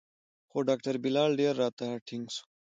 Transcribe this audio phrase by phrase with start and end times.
[0.49, 2.43] خو ډاکتر بلال ډېر راته ټينګ سو.